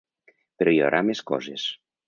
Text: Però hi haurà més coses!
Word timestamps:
Però 0.61 0.73
hi 0.77 0.81
haurà 0.87 1.03
més 1.11 1.23
coses! 1.33 1.71